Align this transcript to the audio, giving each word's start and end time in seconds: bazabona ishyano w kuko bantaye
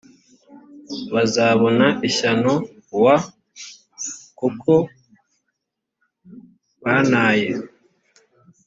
bazabona 1.13 1.87
ishyano 2.07 2.53
w 3.03 3.05
kuko 4.39 4.73
bantaye 6.83 7.47